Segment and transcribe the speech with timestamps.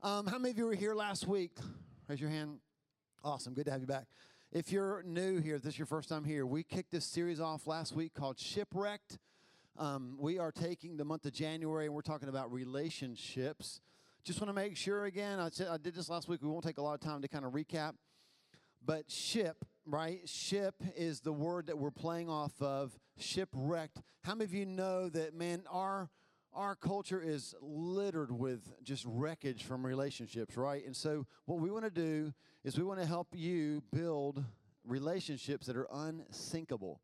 [0.00, 1.50] Um, how many of you were here last week?
[2.06, 2.60] Raise your hand.
[3.24, 3.52] Awesome.
[3.52, 4.06] Good to have you back.
[4.52, 7.66] If you're new here, this is your first time here, we kicked this series off
[7.66, 9.18] last week called Shipwrecked.
[9.76, 13.80] Um, we are taking the month of January and we're talking about relationships.
[14.22, 16.42] Just want to make sure again, I, said, I did this last week.
[16.42, 17.94] We won't take a lot of time to kind of recap.
[18.86, 20.20] But ship, right?
[20.28, 24.00] Ship is the word that we're playing off of, shipwrecked.
[24.22, 26.08] How many of you know that, man, our
[26.58, 30.84] our culture is littered with just wreckage from relationships, right?
[30.84, 34.44] And so, what we want to do is we want to help you build
[34.84, 37.00] relationships that are unsinkable.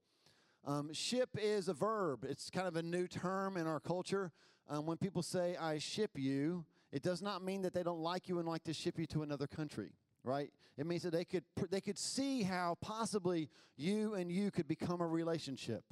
[0.67, 4.33] Um, ship is a verb, it's kind of a new term in our culture.
[4.69, 8.29] Um, when people say, I ship you, it does not mean that they don't like
[8.29, 9.93] you and like to ship you to another country
[10.25, 14.67] right it means that they could they could see how possibly you and you could
[14.67, 15.85] become a relationship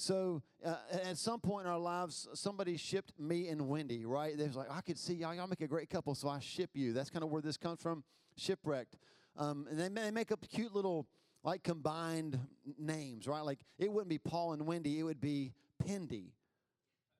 [0.00, 4.36] so uh, at some point in our lives, somebody shipped me and Wendy, right?
[4.36, 6.70] They was like, I could see y'all, y'all make a great couple, so I ship
[6.74, 6.92] you.
[6.92, 8.04] That's kind of where this comes from,
[8.36, 8.96] shipwrecked.
[9.36, 11.06] Um, and they, they make up cute little,
[11.44, 12.38] like combined
[12.78, 13.40] names, right?
[13.40, 15.52] Like it wouldn't be Paul and Wendy, it would be
[15.84, 16.32] Pindy.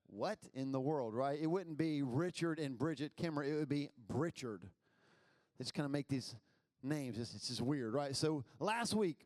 [0.07, 1.37] What in the world, right?
[1.39, 4.63] It wouldn't be Richard and Bridget Kimmer, it would be Britchard.
[5.57, 6.35] They just kind of make these
[6.81, 7.17] names.
[7.19, 8.15] It's, it's just weird, right?
[8.15, 9.25] So last week,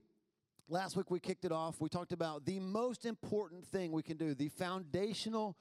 [0.70, 1.82] Last week we kicked it off.
[1.82, 5.58] We talked about the most important thing we can do, the foundational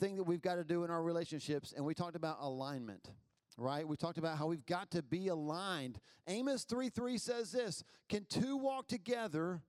[0.00, 3.10] thing that we've got to do in our relationships, and we talked about alignment.
[3.58, 3.86] Right?
[3.86, 6.00] We talked about how we've got to be aligned.
[6.26, 9.60] Amos 3 3 says this Can two walk together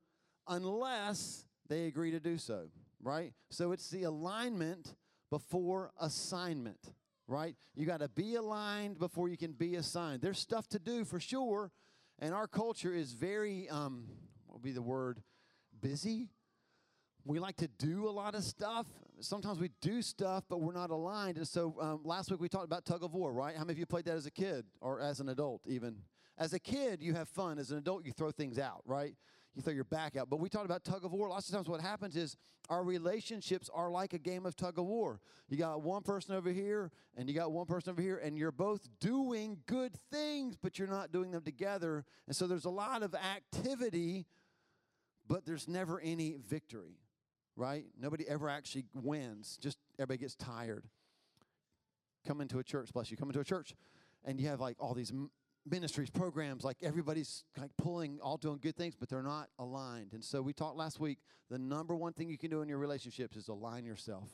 [0.48, 2.70] unless they agree to do so?
[3.02, 3.34] Right?
[3.50, 4.96] So it's the alignment
[5.30, 6.94] before assignment
[7.28, 7.56] right?
[7.76, 10.22] You got to be aligned before you can be assigned.
[10.22, 11.72] There's stuff to do for sure,
[12.20, 14.06] and our culture is very, um,
[14.54, 15.22] would be the word,
[15.82, 16.30] busy.
[17.26, 18.86] We like to do a lot of stuff.
[19.20, 21.38] Sometimes we do stuff, but we're not aligned.
[21.38, 23.56] And so um, last week we talked about tug of war, right?
[23.56, 25.98] How many of you played that as a kid or as an adult, even?
[26.38, 27.60] As a kid, you have fun.
[27.60, 29.16] As an adult, you throw things out, right?
[29.56, 30.30] You throw your back out.
[30.30, 31.30] But we talked about tug of war.
[31.30, 32.36] Lots of times, what happens is
[32.70, 35.20] our relationships are like a game of tug of war.
[35.48, 38.52] You got one person over here, and you got one person over here, and you're
[38.52, 42.04] both doing good things, but you're not doing them together.
[42.26, 44.26] And so there's a lot of activity,
[45.28, 46.98] but there's never any victory
[47.56, 47.86] right?
[48.00, 49.58] Nobody ever actually wins.
[49.62, 50.86] Just everybody gets tired.
[52.26, 53.18] Come into a church, bless you.
[53.18, 53.76] Come into a church,
[54.24, 55.12] and you have like all these
[55.70, 60.14] ministries, programs, like everybody's like pulling, all doing good things, but they're not aligned.
[60.14, 61.20] And so we talked last week.
[61.50, 64.30] The number one thing you can do in your relationships is align yourself.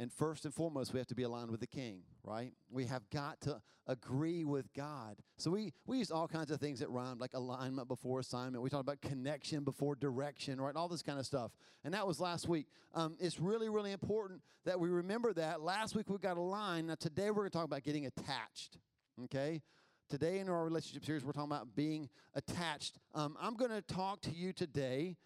[0.00, 2.52] And first and foremost, we have to be aligned with the king, right?
[2.70, 5.16] We have got to agree with God.
[5.38, 8.62] So we, we use all kinds of things that rhyme, like alignment before assignment.
[8.62, 10.76] We talked about connection before direction, right?
[10.76, 11.50] All this kind of stuff.
[11.84, 12.66] And that was last week.
[12.94, 15.62] Um, it's really, really important that we remember that.
[15.62, 16.86] Last week we got aligned.
[16.86, 18.78] Now today we're going to talk about getting attached,
[19.24, 19.62] okay?
[20.08, 22.98] Today in our relationship series, we're talking about being attached.
[23.14, 25.16] Um, I'm going to talk to you today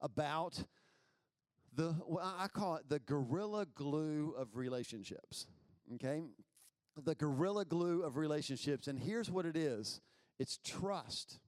[0.00, 0.64] about
[1.74, 5.46] the well, I call it the gorilla glue of relationships.
[5.94, 6.22] Okay?
[7.02, 8.86] The gorilla glue of relationships.
[8.86, 10.00] And here's what it is
[10.38, 11.38] it's trust.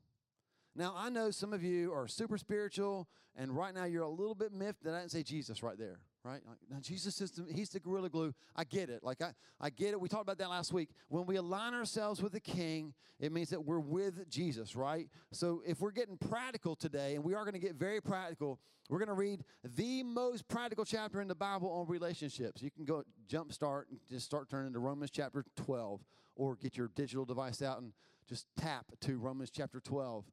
[0.77, 4.35] Now, I know some of you are super spiritual, and right now you're a little
[4.35, 6.41] bit miffed that I didn't say Jesus right there right?
[6.47, 8.35] Like, now Jesus is the, he's the gorilla glue.
[8.57, 9.05] I get it.
[9.05, 10.01] Like I, I get it.
[10.01, 10.89] We talked about that last week.
[11.09, 15.09] When we align ourselves with the King, it means that we're with Jesus, right?
[15.33, 18.59] So if we're getting practical today, and we are going to get very practical,
[18.89, 19.45] we're going to read
[19.77, 22.63] the most practical chapter in the Bible on relationships.
[22.63, 26.01] You can go jump start and just start turning to Romans chapter 12,
[26.37, 27.93] or get your digital device out and
[28.29, 30.25] just tap to Romans chapter 12.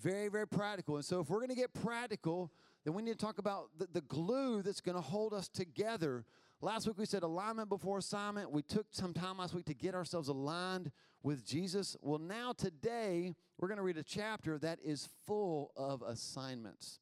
[0.00, 0.96] Very, very practical.
[0.96, 2.52] And so, if we're going to get practical,
[2.86, 6.24] then we need to talk about the, the glue that's going to hold us together.
[6.60, 8.52] Last week we said alignment before assignment.
[8.52, 10.92] We took some time last week to get ourselves aligned
[11.24, 11.96] with Jesus.
[12.00, 17.00] Well, now today we're going to read a chapter that is full of assignments,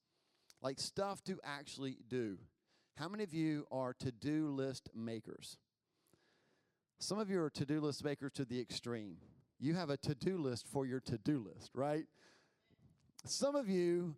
[0.62, 2.38] like stuff to actually do.
[2.96, 5.58] How many of you are to do list makers?
[6.98, 9.18] Some of you are to do list makers to the extreme.
[9.60, 12.06] You have a to do list for your to do list, right?
[13.26, 14.16] Some of you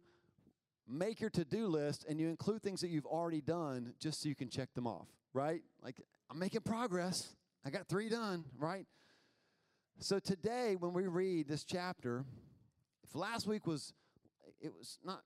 [0.89, 4.29] make your to do list and you include things that you've already done just so
[4.29, 5.63] you can check them off, right?
[5.83, 6.01] Like,
[6.31, 7.35] I'm making progress.
[7.65, 8.87] I got three done, right?
[9.99, 12.25] So today, when we read this chapter,
[13.03, 13.93] if last week was,
[14.61, 15.23] it was not,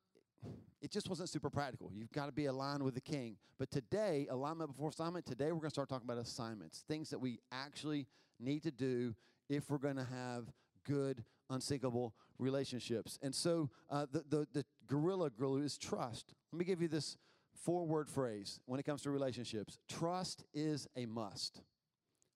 [0.81, 1.91] it just wasn't super practical.
[1.95, 3.37] You've got to be aligned with the king.
[3.59, 7.19] But today, alignment before assignment, today we're going to start talking about assignments, things that
[7.19, 8.07] we actually
[8.39, 9.15] need to do
[9.49, 10.45] if we're going to have
[10.87, 13.19] good, unsinkable relationships.
[13.23, 16.35] And so uh, the, the, the gorilla glue is trust.
[16.53, 17.17] Let me give you this
[17.55, 21.63] four word phrase when it comes to relationships trust is a must.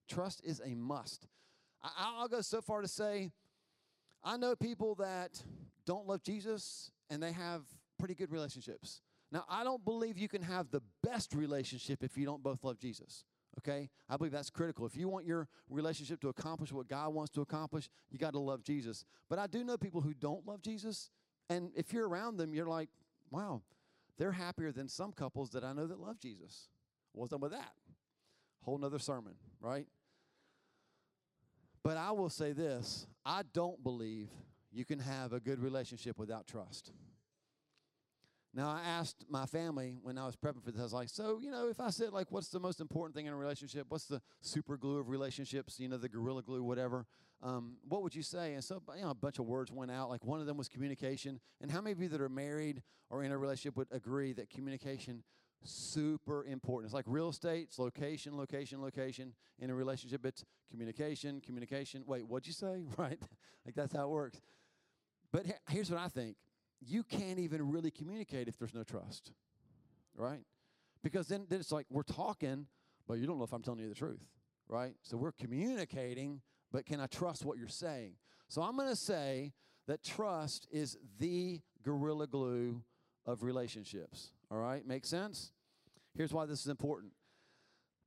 [0.09, 1.27] Trust is a must.
[1.83, 3.31] I, I'll go so far to say,
[4.23, 5.43] I know people that
[5.87, 7.63] don't love Jesus and they have
[7.99, 9.01] pretty good relationships.
[9.33, 12.79] Now, I don't believe you can have the best relationship if you don't both love
[12.79, 13.25] Jesus.
[13.59, 13.89] Okay?
[14.09, 14.87] I believe that's critical.
[14.87, 18.39] If you want your relationship to accomplish what God wants to accomplish, you got to
[18.39, 19.05] love Jesus.
[19.29, 21.11] But I do know people who don't love Jesus,
[21.49, 22.89] and if you're around them, you're like,
[23.31, 23.63] wow,
[24.19, 26.69] they're happier than some couples that I know that love Jesus.
[27.13, 27.73] What's up with that?
[28.63, 29.87] Whole nother sermon, right?
[31.83, 34.29] But I will say this I don't believe
[34.73, 36.93] you can have a good relationship without trust.
[38.57, 41.41] Now, I asked my family when I was prepping for this, I was like, so,
[41.43, 43.87] you know, if I said, like, what's the most important thing in a relationship?
[43.89, 47.05] What's the super glue of relationships, you know, the gorilla glue, whatever?
[47.43, 48.55] Um, what would you say?
[48.55, 50.09] And so, you know, a bunch of words went out.
[50.09, 51.41] Like, one of them was communication.
[51.61, 54.51] And how many of you that are married or in a relationship would agree that
[54.51, 55.25] communication
[55.65, 56.87] super important.
[56.87, 59.33] It's like real estate, it's location, location, location.
[59.59, 62.05] In a relationship, it's communication, communication.
[62.07, 62.85] Wait, what'd you say?
[62.97, 63.19] Right?
[63.65, 64.41] like that's how it works.
[65.33, 66.37] But here's what I think
[66.81, 69.33] you can't even really communicate if there's no trust,
[70.17, 70.43] right?
[71.03, 72.67] Because then, then it's like we're talking,
[73.07, 74.25] but you don't know if I'm telling you the truth,
[74.69, 74.95] right?
[75.03, 76.41] So we're communicating,
[76.73, 78.13] but can I trust what you're saying?
[78.49, 79.53] So I'm going to say
[79.87, 82.83] that trust is the gorilla glue
[83.27, 84.33] of relationships.
[84.51, 85.53] All right, make sense?
[86.17, 87.13] Here's why this is important.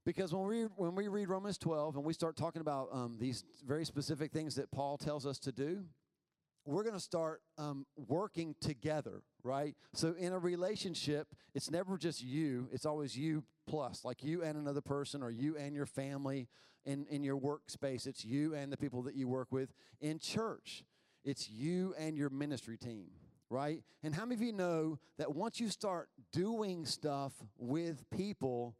[0.06, 3.44] Because when we when we read Romans 12 and we start talking about um, these
[3.66, 5.84] very specific things that Paul tells us to do,
[6.68, 9.76] we're going to start um, working together, right?
[9.94, 14.58] So in a relationship, it's never just you; it's always you plus, like you and
[14.58, 16.48] another person, or you and your family.
[16.86, 19.74] In in your workspace, it's you and the people that you work with.
[20.00, 20.86] In church,
[21.26, 23.08] it's you and your ministry team
[23.50, 23.82] right?
[24.04, 28.76] And how many of you know that once you start doing stuff with people,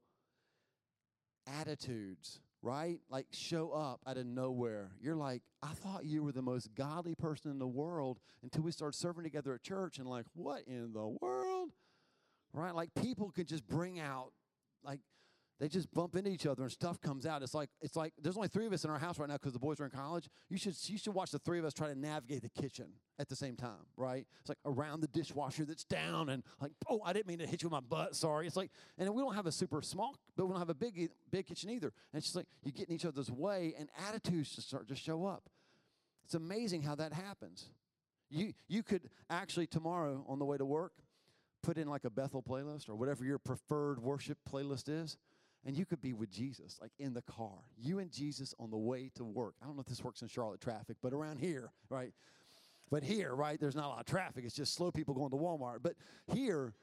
[1.48, 3.00] attitudes, right?
[3.10, 4.92] Like show up out of nowhere.
[5.00, 8.74] You're like, I thought you were the most godly person in the world until we
[8.74, 11.72] started serving together at church and like, what in the world?
[12.52, 12.76] Right?
[12.76, 14.34] Like people can just bring out
[14.84, 15.00] like
[15.60, 17.42] they just bump into each other and stuff comes out.
[17.42, 19.54] It's like it's like there's only three of us in our house right now because
[19.54, 20.30] the boys are in college.
[20.50, 22.88] You should you should watch the three of us try to navigate the kitchen
[23.18, 24.28] at the same time, right?
[24.42, 27.64] It's like around the dishwasher that's down and like oh I didn't mean to hit
[27.64, 28.16] you with my butt.
[28.16, 28.46] Sorry.
[28.46, 28.70] It's like
[29.00, 31.72] and we don't have a super small, but we don't have a big big kitchen
[31.72, 31.92] either.
[32.14, 34.96] And it's just like you get in each other's way and attitudes just start to
[34.96, 35.50] show up.
[36.26, 37.70] It's amazing how that happens.
[38.30, 40.94] You you could actually tomorrow on the way to work
[41.64, 45.18] put in like a Bethel playlist or whatever your preferred worship playlist is
[45.68, 47.60] and you could be with Jesus, like in the car.
[47.78, 49.56] You and Jesus on the way to work.
[49.62, 52.14] I don't know if this works in Charlotte traffic, but around here, right?
[52.90, 54.46] But here, right, there's not a lot of traffic.
[54.46, 55.80] It's just slow people going to Walmart.
[55.84, 55.96] But
[56.34, 56.74] here,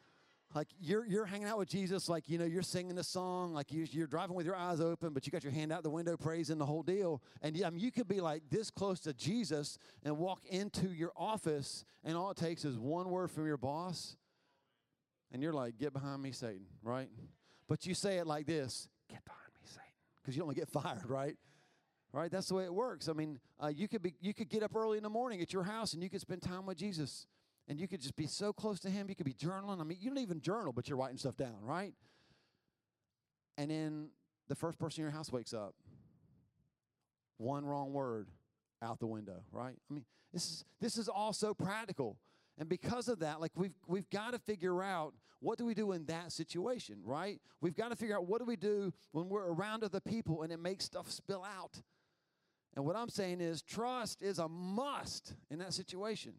[0.55, 3.73] like you're you're hanging out with Jesus, like you know you're singing the song, like
[3.73, 6.19] you, you're driving with your eyes open, but you got your hand out the window,
[6.19, 7.23] praising the whole deal.
[7.41, 11.13] And I mean, you could be like this close to Jesus and walk into your
[11.17, 14.19] office, and all it takes is one word from your boss,
[15.33, 17.09] and you're like, "Get behind me, Satan!" Right?
[17.69, 19.83] But you say it like this Get behind me, Satan.
[20.23, 21.37] Because you don't want to get fired, right?
[22.13, 22.31] Right?
[22.31, 23.09] That's the way it works.
[23.09, 25.53] I mean, uh, you, could be, you could get up early in the morning at
[25.53, 27.27] your house and you could spend time with Jesus.
[27.67, 29.09] And you could just be so close to Him.
[29.09, 29.81] You could be journaling.
[29.81, 31.95] I mean, you don't even journal, but you're writing stuff down, right?
[33.57, 34.09] And then
[34.49, 35.75] the first person in your house wakes up.
[37.39, 38.29] One wrong word
[38.83, 39.75] out the window, right?
[39.91, 42.19] I mean, this is this is all so practical.
[42.59, 45.93] And because of that, like we've we've got to figure out what do we do
[45.93, 47.41] in that situation, right?
[47.61, 50.53] We've got to figure out what do we do when we're around other people and
[50.53, 51.83] it makes stuff spill out.
[52.77, 56.35] And what I'm saying is trust is a must in that situation.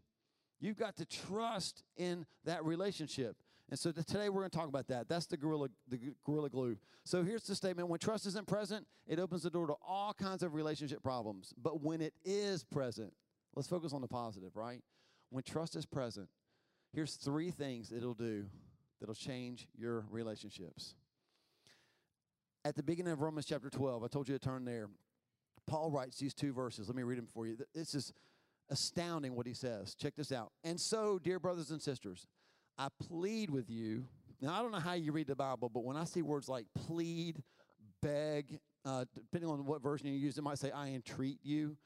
[0.59, 3.37] You've got to trust in that relationship.
[3.69, 5.09] And so today we're going to talk about that.
[5.09, 6.77] That's the gorilla, the gorilla glue.
[7.03, 10.43] So here's the statement: When trust isn't present, it opens the door to all kinds
[10.43, 11.53] of relationship problems.
[11.57, 13.13] But when it is present,
[13.55, 14.81] let's focus on the positive, right?
[15.29, 16.29] When trust is present,
[16.93, 18.45] here's three things it'll do
[18.99, 20.95] that'll change your relationships.
[22.63, 24.89] At the beginning of Romans chapter 12, I told you to turn there.
[25.67, 26.87] Paul writes these two verses.
[26.87, 27.57] Let me read them for you.
[27.73, 28.13] This is
[28.69, 29.95] astounding what he says.
[29.95, 30.51] Check this out.
[30.63, 32.27] And so, dear brothers and sisters,
[32.77, 34.05] I plead with you.
[34.41, 36.65] Now, I don't know how you read the Bible, but when I see words like
[36.75, 37.41] plead,
[38.01, 41.77] beg, uh, depending on what version you use, it might say, I entreat you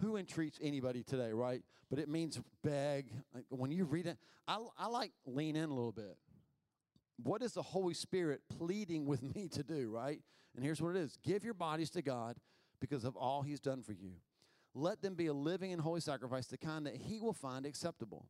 [0.00, 1.62] who entreats anybody today, right?
[1.90, 3.12] But it means beg.
[3.34, 4.18] Like when you read it,
[4.48, 6.16] I, I like lean in a little bit.
[7.22, 10.20] What is the Holy Spirit pleading with me to do, right?
[10.56, 12.36] And here's what it is give your bodies to God
[12.80, 14.12] because of all He's done for you.
[14.74, 18.26] Let them be a living and holy sacrifice, the kind that He will find acceptable.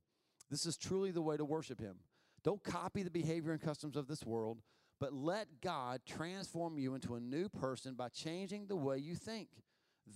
[0.50, 1.96] This is truly the way to worship Him.
[2.42, 4.58] Don't copy the behavior and customs of this world,
[4.98, 9.48] but let God transform you into a new person by changing the way you think.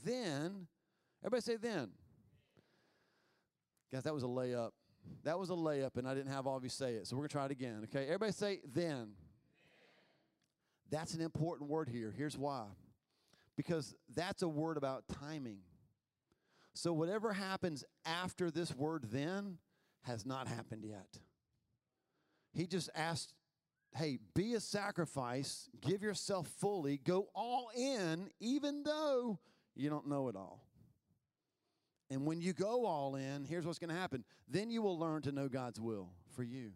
[0.05, 0.67] Then
[1.27, 1.91] Everybody say then.
[3.93, 4.71] Guys, that was a layup.
[5.25, 7.09] That was a layup, and I didn't have all of you say it.
[7.09, 7.81] So we're going to try it again.
[7.85, 9.09] Okay, everybody say then.
[10.89, 12.15] That's an important word here.
[12.17, 12.67] Here's why.
[13.57, 15.59] Because that's a word about timing.
[16.75, 19.59] So whatever happens after this word then
[20.03, 21.19] has not happened yet.
[22.53, 23.35] He just asked,
[23.97, 29.41] hey, be a sacrifice, give yourself fully, go all in, even though
[29.75, 30.66] you don't know it all.
[32.11, 34.25] And when you go all in, here's what's going to happen.
[34.49, 36.73] Then you will learn to know God's will for you,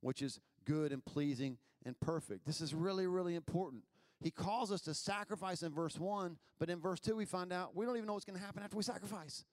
[0.00, 2.46] which is good and pleasing and perfect.
[2.46, 3.84] This is really, really important.
[4.20, 7.76] He calls us to sacrifice in verse 1, but in verse 2, we find out
[7.76, 9.44] we don't even know what's going to happen after we sacrifice.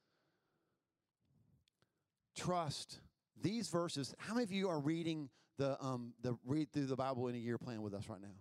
[2.35, 2.99] Trust.
[3.41, 7.27] These verses, how many of you are reading the, um, the read through the Bible
[7.27, 8.35] in a year plan with us right now?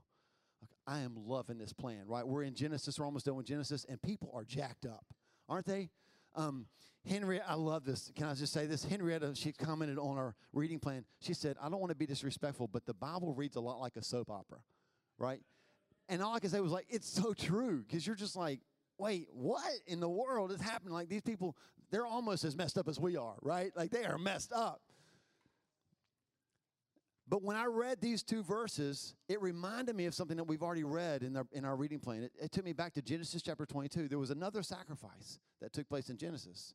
[0.63, 2.27] Okay, I am loving this plan, right?
[2.27, 5.05] We're in Genesis, we're almost done with Genesis, and people are jacked up,
[5.49, 5.91] aren't they?
[6.35, 6.67] Um,
[7.09, 8.13] Henrietta, I love this.
[8.15, 8.85] Can I just say this?
[8.85, 11.05] Henrietta, she commented on our reading plan.
[11.21, 13.97] She said, I don't want to be disrespectful, but the Bible reads a lot like
[13.97, 14.59] a soap opera,
[15.19, 15.41] right?
[16.09, 18.61] And all I could say was like, it's so true, because you're just like,
[18.99, 20.95] wait, what in the world is happening?
[20.95, 21.57] Like these people,
[21.91, 23.73] they're almost as messed up as we are, right?
[23.77, 24.81] Like they are messed up.
[27.29, 30.85] But when I read these two verses, it reminded me of something that we've already
[30.85, 32.25] read in our, in our reading plan.
[32.25, 34.09] It, it took me back to Genesis chapter 22.
[34.09, 36.75] There was another sacrifice that took place in Genesis.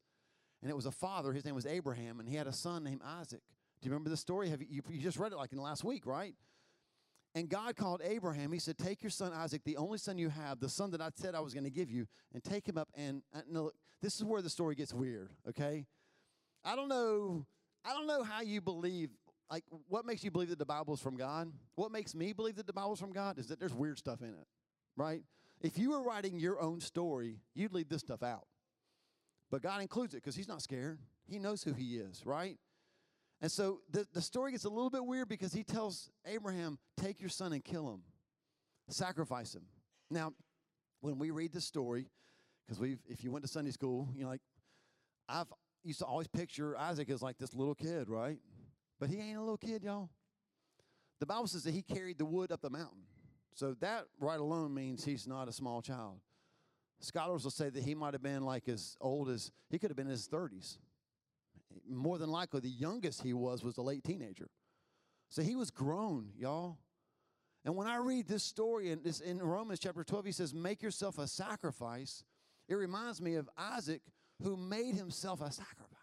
[0.61, 3.01] And it was a father, his name was Abraham, and he had a son named
[3.05, 3.41] Isaac.
[3.81, 4.49] Do you remember the story?
[4.49, 6.33] Have you, you, just read it like in the last week, right?
[7.35, 8.51] And God called Abraham.
[8.51, 11.09] He said, Take your son Isaac, the only son you have, the son that I
[11.15, 12.89] said I was going to give you, and take him up.
[12.95, 15.85] And uh, no, this is where the story gets weird, okay?
[16.65, 17.45] I don't know.
[17.85, 19.09] I don't know how you believe.
[19.49, 21.51] Like, what makes you believe that the Bible is from God?
[21.75, 24.21] What makes me believe that the Bible is from God is that there's weird stuff
[24.21, 24.47] in it,
[24.97, 25.21] right?
[25.61, 28.45] If you were writing your own story, you'd leave this stuff out.
[29.49, 30.99] But God includes it because He's not scared.
[31.25, 32.57] He knows who He is, right?
[33.41, 37.21] And so the, the story gets a little bit weird because He tells Abraham, Take
[37.21, 38.01] your son and kill him,
[38.89, 39.63] sacrifice him.
[40.09, 40.33] Now,
[41.01, 42.07] when we read the story,
[42.65, 44.41] because we've, if you went to Sunday school, you know, like
[45.29, 45.47] I've
[45.83, 48.39] used to always picture Isaac as like this little kid, right?
[48.99, 50.09] But he ain't a little kid, y'all.
[51.19, 53.03] The Bible says that he carried the wood up the mountain.
[53.53, 56.19] So that right alone means he's not a small child.
[56.99, 59.97] Scholars will say that he might have been like as old as he could have
[59.97, 60.77] been in his 30s.
[61.87, 64.49] More than likely, the youngest he was was a late teenager.
[65.29, 66.77] So he was grown, y'all.
[67.65, 70.81] And when I read this story in, this, in Romans chapter 12, he says, Make
[70.81, 72.23] yourself a sacrifice.
[72.69, 74.01] It reminds me of Isaac
[74.41, 75.96] who made himself a sacrifice,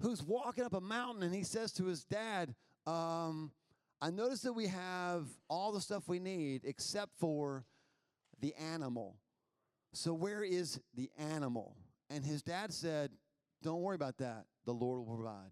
[0.00, 2.54] who's walking up a mountain and he says to his dad,
[2.86, 3.50] um,
[4.00, 7.64] I notice that we have all the stuff we need except for
[8.40, 9.16] the animal.
[9.92, 11.76] So, where is the animal?
[12.10, 13.10] And his dad said,
[13.62, 14.44] Don't worry about that.
[14.66, 15.50] The Lord will provide.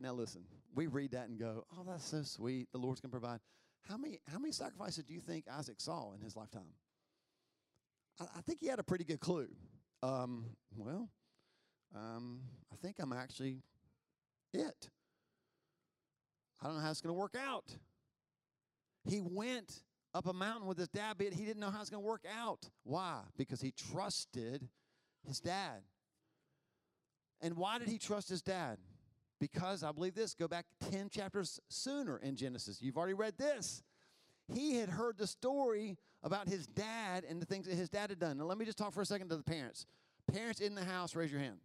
[0.00, 0.42] Now, listen,
[0.74, 2.68] we read that and go, Oh, that's so sweet.
[2.72, 3.38] The Lord's going to provide.
[3.82, 6.62] How many, how many sacrifices do you think Isaac saw in his lifetime?
[8.20, 9.48] I, I think he had a pretty good clue.
[10.02, 11.10] Um, well,
[11.94, 12.40] um,
[12.72, 13.62] I think I'm actually
[14.52, 14.90] it.
[16.60, 17.64] I don't know how it's going to work out.
[19.04, 19.82] He went
[20.14, 22.24] up a mountain with his dad, but he didn't know how it's going to work
[22.38, 22.70] out.
[22.84, 23.20] Why?
[23.36, 24.68] Because he trusted
[25.26, 25.82] his dad.
[27.40, 28.78] And why did he trust his dad?
[29.40, 32.80] Because I believe this, go back 10 chapters sooner in Genesis.
[32.80, 33.82] You've already read this.
[34.48, 38.18] He had heard the story about his dad and the things that his dad had
[38.18, 38.38] done.
[38.38, 39.86] Now, let me just talk for a second to the parents.
[40.32, 41.58] Parents in the house, raise your hand.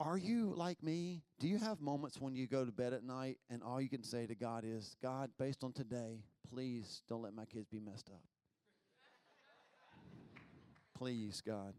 [0.00, 1.22] Are you like me?
[1.38, 4.02] Do you have moments when you go to bed at night and all you can
[4.02, 8.10] say to God is, God, based on today, please don't let my kids be messed
[8.10, 8.22] up?
[10.94, 11.74] please, God.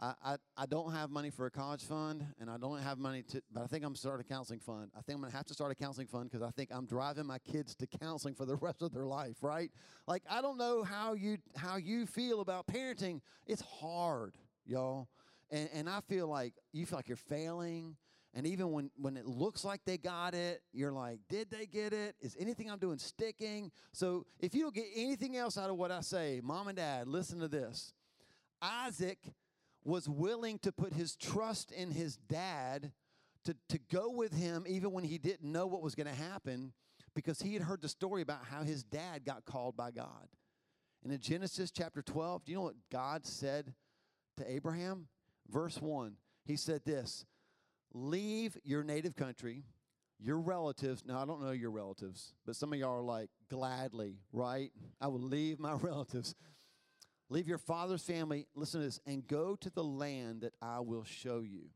[0.00, 3.22] I, I, I don't have money for a college fund, and I don't have money
[3.30, 4.90] to, but I think I'm starting a counseling fund.
[4.96, 6.86] I think I'm going to have to start a counseling fund because I think I'm
[6.86, 9.70] driving my kids to counseling for the rest of their life, right?
[10.08, 13.20] Like I don't know how you how you feel about parenting.
[13.46, 15.08] It's hard, y'all.
[15.50, 17.96] And, and I feel like you feel like you're failing.
[18.32, 21.92] And even when, when it looks like they got it, you're like, did they get
[21.92, 22.14] it?
[22.20, 23.72] Is anything I'm doing sticking?
[23.92, 27.08] So if you don't get anything else out of what I say, mom and dad,
[27.08, 27.92] listen to this.
[28.62, 29.18] Isaac
[29.82, 32.92] was willing to put his trust in his dad
[33.44, 36.72] to, to go with him even when he didn't know what was going to happen
[37.14, 40.28] because he had heard the story about how his dad got called by God.
[41.02, 43.72] And in Genesis chapter 12, do you know what God said
[44.36, 45.08] to Abraham?
[45.50, 46.14] Verse 1,
[46.44, 47.24] he said this
[47.92, 49.64] Leave your native country,
[50.18, 51.02] your relatives.
[51.04, 54.70] Now, I don't know your relatives, but some of y'all are like, gladly, right?
[55.00, 56.34] I will leave my relatives.
[57.28, 61.04] Leave your father's family, listen to this, and go to the land that I will
[61.04, 61.66] show you.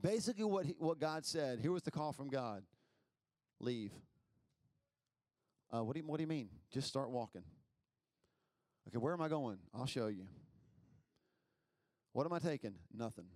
[0.00, 2.62] Basically, what, he, what God said, here was the call from God
[3.60, 3.92] leave.
[5.70, 6.48] Uh, what, do you, what do you mean?
[6.72, 7.42] Just start walking.
[8.88, 9.58] Okay, where am I going?
[9.74, 10.24] I'll show you.
[12.18, 12.74] What am I taking?
[12.92, 13.26] Nothing.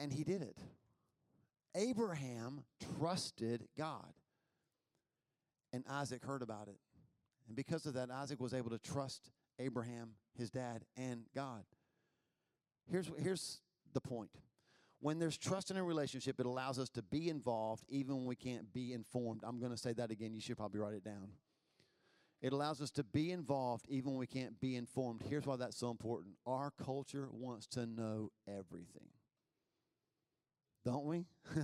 [0.00, 0.58] And he did it.
[1.76, 2.64] Abraham
[2.98, 4.12] trusted God.
[5.72, 6.80] And Isaac heard about it.
[7.46, 11.62] And because of that, Isaac was able to trust Abraham, his dad, and God.
[12.90, 13.60] Here's, here's
[13.94, 14.30] the point
[14.98, 18.34] when there's trust in a relationship, it allows us to be involved even when we
[18.34, 19.42] can't be informed.
[19.44, 20.34] I'm going to say that again.
[20.34, 21.28] You should probably write it down.
[22.42, 25.22] It allows us to be involved even when we can't be informed.
[25.28, 29.08] Here's why that's so important our culture wants to know everything.
[30.84, 31.26] Don't we?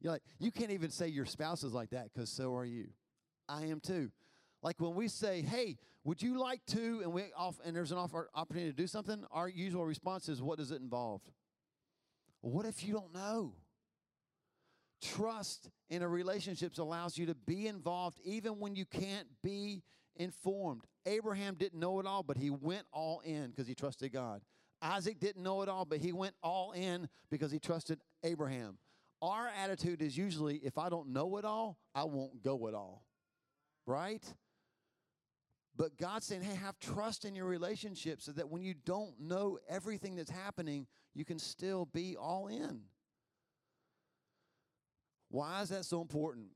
[0.00, 2.88] You're like, you can't even say your spouse is like that because so are you.
[3.48, 4.10] I am too.
[4.62, 7.98] Like when we say, "Hey, would you like to?" and we off and there's an
[7.98, 11.22] offer opportunity to do something, our usual response is, "What does it involve?"
[12.40, 13.54] what if you don't know?
[15.02, 19.82] Trust in a relationship allows you to be involved even when you can't be
[20.16, 20.84] informed.
[21.04, 24.42] Abraham didn't know it all, but he went all in because he trusted God.
[24.82, 28.78] Isaac didn't know it all, but he went all in because he trusted Abraham.
[29.22, 33.04] Our attitude is usually if I don't know it all, I won't go at all.
[33.86, 34.24] Right?
[35.76, 39.58] But God's saying, hey, have trust in your relationship so that when you don't know
[39.68, 42.80] everything that's happening, you can still be all in.
[45.28, 46.48] Why is that so important?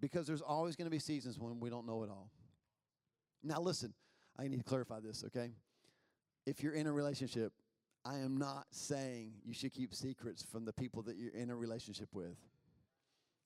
[0.00, 2.30] Because there's always going to be seasons when we don't know it all.
[3.42, 3.94] Now, listen,
[4.38, 5.52] I need to clarify this, okay?
[6.46, 7.52] If you're in a relationship,
[8.04, 11.56] I am not saying you should keep secrets from the people that you're in a
[11.56, 12.36] relationship with.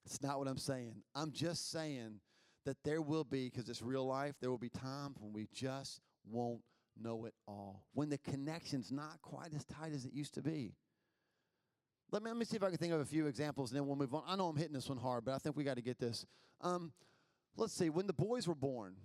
[0.05, 0.95] It's not what I'm saying.
[1.15, 2.19] I'm just saying
[2.65, 6.01] that there will be, because it's real life, there will be times when we just
[6.29, 6.61] won't
[7.01, 7.83] know it all.
[7.93, 10.75] When the connection's not quite as tight as it used to be.
[12.13, 13.85] Let me, let me see if I can think of a few examples and then
[13.85, 14.23] we'll move on.
[14.25, 16.25] I know I'm hitting this one hard, but I think we got to get this.
[16.61, 16.93] Um,
[17.57, 18.95] let's see, when the boys were born,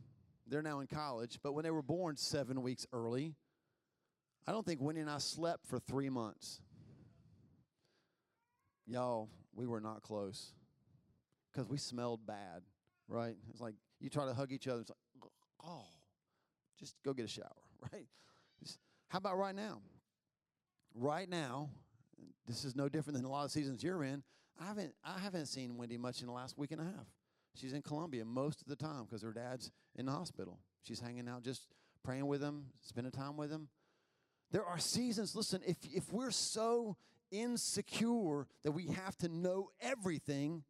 [0.47, 3.35] they're now in college, but when they were born seven weeks early,
[4.47, 6.61] I don't think Wendy and I slept for three months.
[8.87, 10.53] Y'all, we were not close
[11.51, 12.63] because we smelled bad
[13.09, 13.35] right?
[13.51, 14.83] It's like you try to hug each other.
[14.83, 15.31] It's like,
[15.65, 15.87] oh,
[16.79, 17.47] just go get a shower,
[17.93, 18.07] right?
[19.09, 19.81] How about right now?
[20.95, 21.71] Right now,
[22.47, 24.23] this is no different than a lot of seasons you're in.
[24.61, 27.07] I haven't I haven't seen Wendy much in the last week and a half.
[27.55, 30.61] She's in Columbia most of the time because her dad's in the hospital.
[30.83, 31.63] She's hanging out, just
[32.05, 33.69] praying with him, spending time with him.
[34.51, 35.35] There are seasons.
[35.37, 36.97] Listen, if if we're so
[37.31, 40.65] insecure that we have to know everything,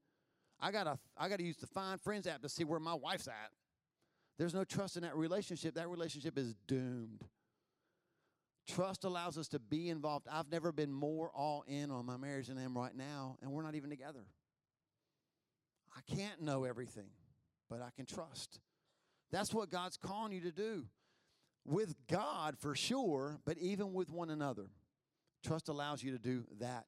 [0.61, 3.50] I gotta I gotta use the Find Friends app to see where my wife's at.
[4.38, 5.74] There's no trust in that relationship.
[5.74, 7.24] That relationship is doomed.
[8.68, 10.26] Trust allows us to be involved.
[10.31, 13.50] I've never been more all in on my marriage than I am right now, and
[13.50, 14.24] we're not even together.
[15.96, 17.09] I can't know everything,
[17.70, 18.61] but I can trust.
[19.33, 20.85] That's what God's calling you to do.
[21.64, 24.70] With God for sure, but even with one another.
[25.44, 26.87] Trust allows you to do that.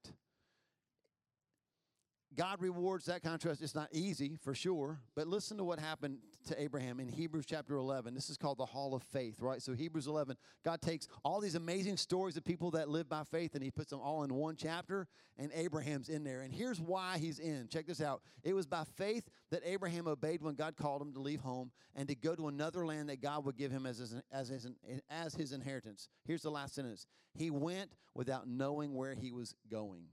[2.37, 3.61] God rewards that trust.
[3.61, 7.75] It's not easy for sure, but listen to what happened to Abraham in Hebrews chapter
[7.75, 8.14] 11.
[8.14, 9.61] This is called the Hall of Faith, right?
[9.61, 13.55] So, Hebrews 11, God takes all these amazing stories of people that live by faith
[13.55, 16.43] and he puts them all in one chapter, and Abraham's in there.
[16.43, 17.66] And here's why he's in.
[17.69, 18.23] Check this out.
[18.45, 22.07] It was by faith that Abraham obeyed when God called him to leave home and
[22.09, 24.69] to go to another land that God would give him as his, as his,
[25.11, 26.09] as his inheritance.
[26.25, 30.05] Here's the last sentence He went without knowing where he was going.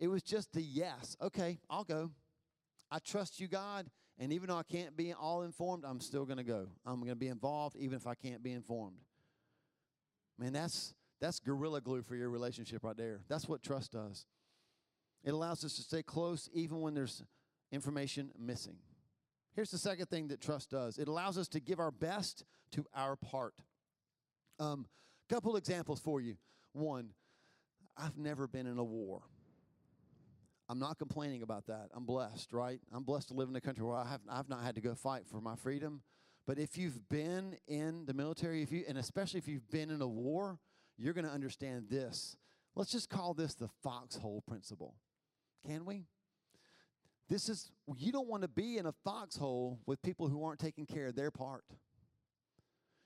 [0.00, 1.16] It was just a yes.
[1.22, 2.10] Okay, I'll go.
[2.90, 3.88] I trust you, God.
[4.18, 6.66] And even though I can't be all informed, I'm still going to go.
[6.84, 8.96] I'm going to be involved even if I can't be informed.
[10.38, 13.20] Man, that's that's gorilla glue for your relationship right there.
[13.28, 14.24] That's what trust does.
[15.22, 17.22] It allows us to stay close even when there's
[17.70, 18.76] information missing.
[19.54, 20.96] Here's the second thing that trust does.
[20.96, 23.54] It allows us to give our best to our part.
[24.58, 24.86] A um,
[25.28, 26.36] couple examples for you.
[26.72, 27.10] One,
[27.98, 29.22] I've never been in a war.
[30.70, 31.88] I'm not complaining about that.
[31.92, 32.78] I'm blessed, right?
[32.94, 34.94] I'm blessed to live in a country where I have I've not had to go
[34.94, 36.02] fight for my freedom.
[36.46, 40.00] But if you've been in the military, if you and especially if you've been in
[40.00, 40.60] a war,
[40.96, 42.36] you're going to understand this.
[42.76, 44.94] Let's just call this the foxhole principle.
[45.66, 46.04] Can we?
[47.28, 50.86] This is you don't want to be in a foxhole with people who aren't taking
[50.86, 51.64] care of their part.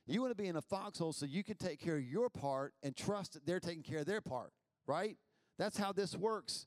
[0.06, 2.74] You want to be in a foxhole so you can take care of your part
[2.82, 4.52] and trust that they're taking care of their part,
[4.86, 5.16] right?
[5.58, 6.66] That's how this works.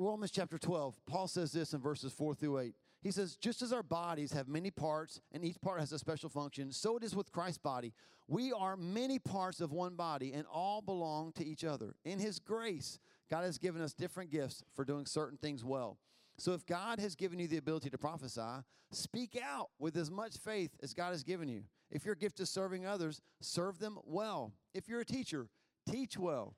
[0.00, 2.74] Romans chapter 12, Paul says this in verses 4 through 8.
[3.02, 6.30] he says, just as our bodies have many parts and each part has a special
[6.30, 7.92] function, so it is with Christ's body.
[8.26, 11.96] We are many parts of one body and all belong to each other.
[12.04, 12.98] In his grace,
[13.30, 15.98] God has given us different gifts for doing certain things well.
[16.38, 20.38] So if God has given you the ability to prophesy, speak out with as much
[20.38, 21.64] faith as God has given you.
[21.90, 24.54] If your gift is serving others, serve them well.
[24.72, 25.48] If you're a teacher,
[25.86, 26.54] teach well.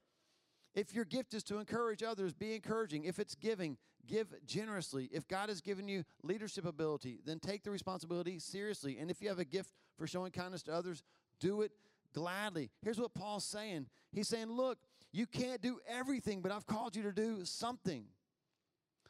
[0.74, 3.04] If your gift is to encourage others, be encouraging.
[3.04, 5.08] If it's giving, give generously.
[5.12, 8.98] If God has given you leadership ability, then take the responsibility seriously.
[8.98, 11.02] And if you have a gift for showing kindness to others,
[11.40, 11.72] do it
[12.14, 12.70] gladly.
[12.82, 14.78] Here's what Paul's saying He's saying, Look,
[15.12, 18.04] you can't do everything, but I've called you to do something.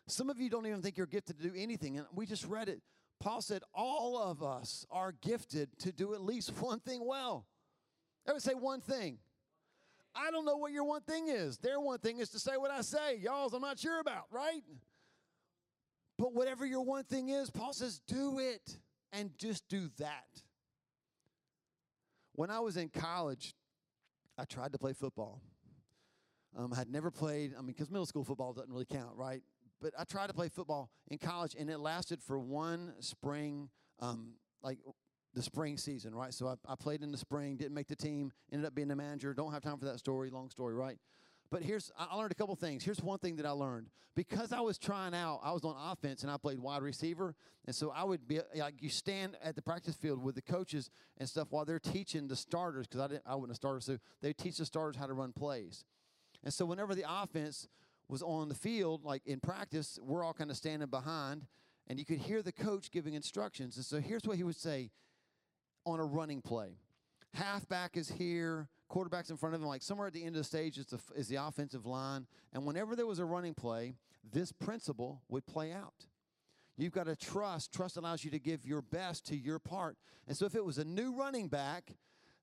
[0.09, 1.96] Some of you don't even think you're gifted to do anything.
[1.98, 2.81] And we just read it.
[3.20, 7.46] Paul said, All of us are gifted to do at least one thing well.
[8.29, 9.18] I would say one thing.
[10.14, 11.59] I don't know what your one thing is.
[11.59, 13.16] Their one thing is to say what I say.
[13.16, 14.62] Y'all's I'm not sure about, right?
[16.18, 18.79] But whatever your one thing is, Paul says, do it
[19.12, 20.42] and just do that.
[22.35, 23.55] When I was in college,
[24.38, 25.40] I tried to play football.
[26.57, 29.42] Um, I had never played, I mean, because middle school football doesn't really count, right?
[29.81, 33.68] But I tried to play football in college, and it lasted for one spring,
[34.01, 34.79] um, like
[35.34, 36.34] the spring season, right?
[36.34, 38.96] So I, I played in the spring, didn't make the team, ended up being the
[38.96, 39.32] manager.
[39.34, 40.98] Don't have time for that story, long story, right?
[41.50, 42.82] But here's, I learned a couple things.
[42.82, 43.88] Here's one thing that I learned.
[44.14, 47.34] Because I was trying out, I was on offense and I played wide receiver.
[47.66, 50.90] And so I would be like, you stand at the practice field with the coaches
[51.18, 53.98] and stuff while they're teaching the starters, because I, didn't, I wasn't a starter, so
[54.20, 55.84] they teach the starters how to run plays.
[56.42, 57.68] And so whenever the offense
[58.08, 61.46] was on the field, like in practice, we're all kind of standing behind,
[61.86, 63.76] and you could hear the coach giving instructions.
[63.76, 64.90] And so here's what he would say
[65.84, 66.78] on a running play.
[67.34, 70.44] Halfback is here, quarterback's in front of him, like somewhere at the end of the
[70.44, 72.26] stage is the, is the offensive line.
[72.52, 73.94] And whenever there was a running play,
[74.30, 76.06] this principle would play out.
[76.76, 77.72] You've got to trust.
[77.72, 79.96] Trust allows you to give your best to your part.
[80.26, 81.92] And so if it was a new running back,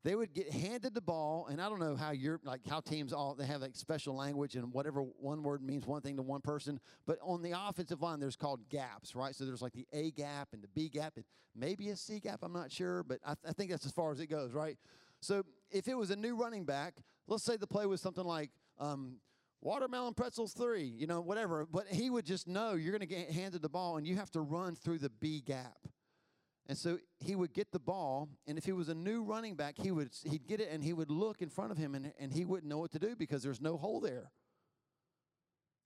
[0.03, 3.11] they would get handed the ball, and I don't know how you're like how teams
[3.11, 6.41] all they have like special language and whatever one word means one thing to one
[6.41, 6.79] person.
[7.05, 9.35] But on the offensive line, there's called gaps, right?
[9.35, 12.39] So there's like the A gap and the B gap and maybe a C gap.
[12.43, 14.77] I'm not sure, but I, th- I think that's as far as it goes, right?
[15.19, 16.95] So if it was a new running back,
[17.27, 18.51] let's say the play was something like.
[18.79, 19.17] Um,
[19.61, 21.67] watermelon pretzels three, you know, whatever.
[21.69, 24.31] But he would just know you're going to get handed the ball and you have
[24.31, 25.79] to run through the B gap.
[26.69, 29.75] And so he would get the ball, and if he was a new running back,
[29.75, 32.31] he would he'd get it and he would look in front of him and, and
[32.31, 34.29] he wouldn't know what to do because there's no hole there.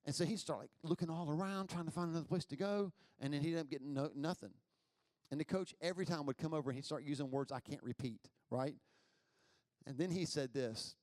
[0.05, 2.91] And so he'd start like looking all around, trying to find another place to go,
[3.21, 4.49] and then he'd end up getting no, nothing.
[5.31, 7.81] And the coach every time would come over and he'd start using words I can't
[7.81, 8.19] repeat,
[8.51, 8.75] right?
[9.87, 10.95] And then he said this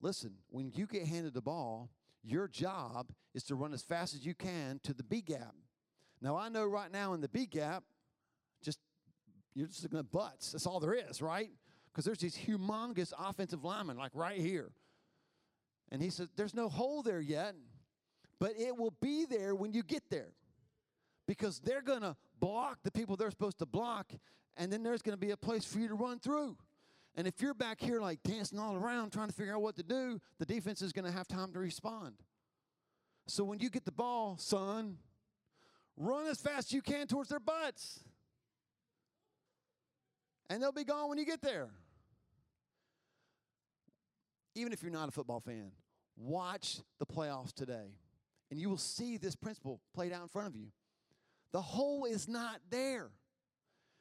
[0.00, 1.90] Listen, when you get handed the ball,
[2.22, 5.56] your job is to run as fast as you can to the B gap.
[6.22, 7.82] Now, I know right now in the B gap,
[9.54, 10.52] you're just looking at butts.
[10.52, 11.50] That's all there is, right?
[11.92, 14.72] Because there's these humongous offensive linemen, like right here.
[15.92, 17.54] And he said, There's no hole there yet,
[18.40, 20.32] but it will be there when you get there.
[21.26, 24.12] Because they're going to block the people they're supposed to block,
[24.56, 26.56] and then there's going to be a place for you to run through.
[27.16, 29.84] And if you're back here like dancing all around trying to figure out what to
[29.84, 32.16] do, the defense is going to have time to respond.
[33.26, 34.98] So when you get the ball, son,
[35.96, 38.00] run as fast as you can towards their butts
[40.48, 41.68] and they'll be gone when you get there.
[44.54, 45.72] Even if you're not a football fan,
[46.16, 47.96] watch the playoffs today,
[48.50, 50.68] and you will see this principle played out in front of you.
[51.52, 53.10] The hole is not there.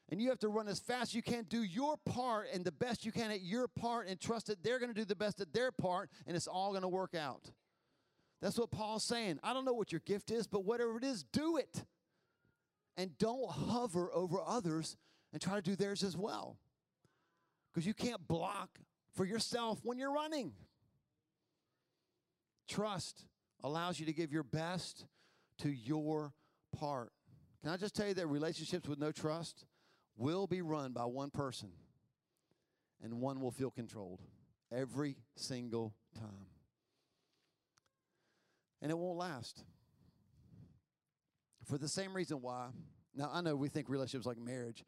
[0.09, 2.71] And you have to run as fast as you can, do your part and the
[2.71, 5.39] best you can at your part, and trust that they're going to do the best
[5.39, 7.49] at their part, and it's all going to work out.
[8.41, 9.39] That's what Paul's saying.
[9.41, 11.85] I don't know what your gift is, but whatever it is, do it.
[12.97, 14.97] And don't hover over others
[15.33, 16.57] and try to do theirs as well.
[17.73, 18.79] Because you can't block
[19.15, 20.53] for yourself when you're running.
[22.67, 23.25] Trust
[23.63, 25.05] allows you to give your best
[25.57, 26.33] to your
[26.77, 27.11] part.
[27.61, 29.65] Can I just tell you that relationships with no trust
[30.15, 31.69] will be run by one person,
[33.03, 34.21] and one will feel controlled
[34.71, 36.47] every single time.
[38.81, 39.63] And it won't last.
[41.65, 42.67] For the same reason why,
[43.15, 44.83] now I know we think relationships like marriage,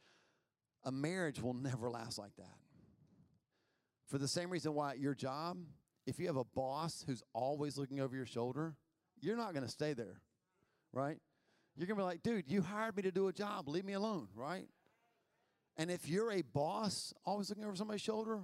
[0.86, 2.56] a marriage will never last like that.
[4.08, 5.58] For the same reason why your job,
[6.06, 8.76] if you have a boss who's always looking over your shoulder,
[9.20, 10.22] you're not going to stay there,
[10.94, 11.18] right?
[11.76, 13.68] You're going to be like, dude, you hired me to do a job.
[13.68, 14.68] Leave me alone, right?
[15.78, 18.42] And if you're a boss always looking over somebody's shoulder,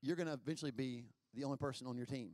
[0.00, 2.30] you're going to eventually be the only person on your team.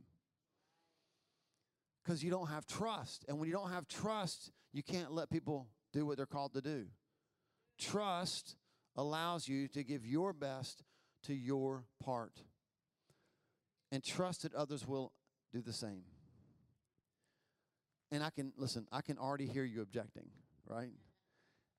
[2.03, 3.25] Because you don't have trust.
[3.27, 6.61] And when you don't have trust, you can't let people do what they're called to
[6.61, 6.85] do.
[7.77, 8.55] Trust
[8.97, 10.83] allows you to give your best
[11.23, 12.41] to your part.
[13.91, 15.13] And trust that others will
[15.53, 16.03] do the same.
[18.11, 20.29] And I can, listen, I can already hear you objecting,
[20.65, 20.89] right?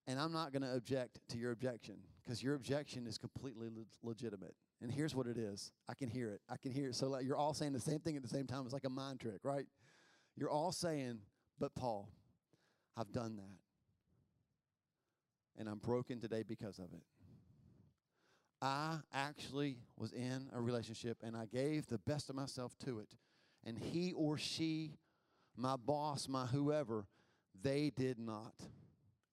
[0.07, 4.09] And I'm not going to object to your objection because your objection is completely le-
[4.09, 4.55] legitimate.
[4.81, 6.41] And here's what it is I can hear it.
[6.49, 6.95] I can hear it.
[6.95, 8.65] So like, you're all saying the same thing at the same time.
[8.65, 9.67] It's like a mind trick, right?
[10.37, 11.19] You're all saying,
[11.59, 12.09] but Paul,
[12.97, 13.68] I've done that.
[15.59, 17.03] And I'm broken today because of it.
[18.63, 23.15] I actually was in a relationship and I gave the best of myself to it.
[23.65, 24.95] And he or she,
[25.57, 27.07] my boss, my whoever,
[27.61, 28.55] they did not.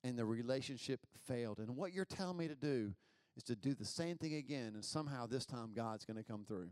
[0.03, 1.59] And the relationship failed.
[1.59, 2.93] And what you're telling me to do
[3.35, 6.45] is to do the same thing again, and somehow this time God's going to come
[6.47, 6.69] through.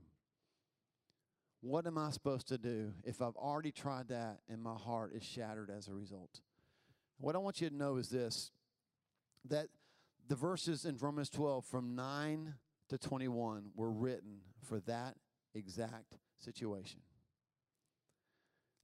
[1.61, 5.23] What am I supposed to do if I've already tried that and my heart is
[5.23, 6.41] shattered as a result?
[7.17, 8.51] What I want you to know is this
[9.49, 9.67] that
[10.27, 12.53] the verses in Romans 12 from 9
[12.89, 15.15] to 21 were written for that
[15.53, 17.01] exact situation.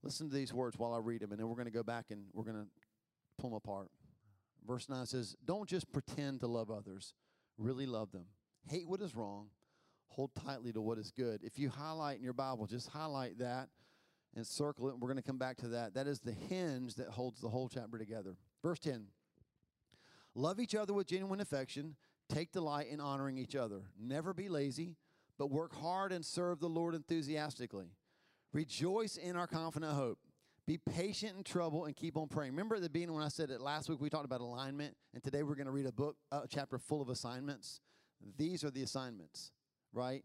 [0.02, 2.06] Listen to these words while I read them, and then we're going to go back
[2.10, 2.68] and we're going to
[3.38, 3.90] pull them apart.
[4.66, 7.14] Verse 9 says, Don't just pretend to love others,
[7.58, 8.26] really love them.
[8.66, 9.48] Hate what is wrong,
[10.08, 11.40] hold tightly to what is good.
[11.42, 13.68] If you highlight in your Bible, just highlight that
[14.34, 14.98] and circle it.
[14.98, 15.94] We're going to come back to that.
[15.94, 18.36] That is the hinge that holds the whole chapter together.
[18.62, 19.06] Verse 10
[20.34, 21.96] Love each other with genuine affection.
[22.28, 23.82] Take delight in honoring each other.
[23.98, 24.96] Never be lazy,
[25.38, 27.92] but work hard and serve the Lord enthusiastically.
[28.52, 30.18] Rejoice in our confident hope.
[30.66, 32.52] Be patient in trouble and keep on praying.
[32.52, 35.22] Remember at the beginning when I said it last week, we talked about alignment, and
[35.22, 37.80] today we're going to read a book, a chapter full of assignments.
[38.36, 39.50] These are the assignments,
[39.92, 40.22] right?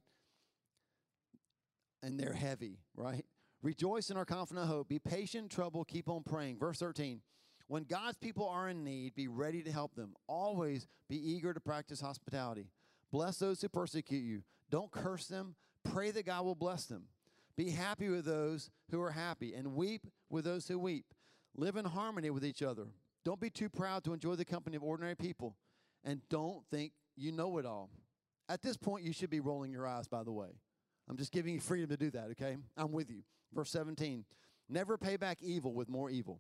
[2.04, 3.26] And they're heavy, right?
[3.64, 4.90] Rejoice in our confident hope.
[4.90, 5.84] Be patient in trouble.
[5.84, 6.60] Keep on praying.
[6.60, 7.22] Verse 13.
[7.68, 10.14] When God's people are in need, be ready to help them.
[10.28, 12.68] Always be eager to practice hospitality.
[13.12, 14.44] Bless those who persecute you.
[14.70, 15.56] Don't curse them.
[15.84, 17.04] Pray that God will bless them.
[17.56, 21.06] Be happy with those who are happy and weep with those who weep.
[21.56, 22.88] Live in harmony with each other.
[23.24, 25.56] Don't be too proud to enjoy the company of ordinary people.
[26.04, 27.90] And don't think you know it all.
[28.50, 30.50] At this point, you should be rolling your eyes, by the way.
[31.10, 32.58] I'm just giving you freedom to do that, okay?
[32.78, 33.24] I'm with you.
[33.54, 34.26] Verse 17
[34.68, 36.40] Never pay back evil with more evil.